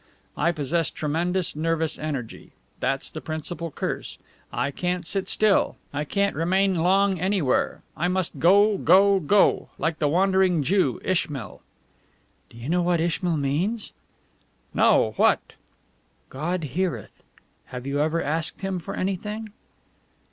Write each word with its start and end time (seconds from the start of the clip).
I 0.35 0.51
possess 0.51 0.89
tremendous 0.89 1.55
nervous 1.55 1.99
energy. 1.99 2.53
That's 2.79 3.11
the 3.11 3.21
principal 3.21 3.69
curse. 3.69 4.17
I 4.51 4.71
can't 4.71 5.05
sit 5.05 5.29
still; 5.29 5.75
I 5.93 6.05
can't 6.05 6.35
remain 6.35 6.73
long 6.77 7.19
anywhere; 7.19 7.83
I 7.95 8.07
must 8.07 8.39
go, 8.39 8.79
go, 8.79 9.19
go! 9.19 9.69
Like 9.77 9.99
the 9.99 10.07
Wandering 10.07 10.63
Jew, 10.63 10.99
Ishmael." 11.03 11.61
"Do 12.49 12.57
you 12.57 12.67
know 12.67 12.81
what 12.81 12.99
Ishmael 12.99 13.37
means?" 13.37 13.91
"No. 14.73 15.13
What?" 15.17 15.53
"'God 16.31 16.63
heareth.' 16.63 17.21
Have 17.65 17.85
you 17.85 17.99
ever 18.01 18.23
asked 18.23 18.61
Him 18.61 18.79
for 18.79 18.95
anything?" 18.95 19.49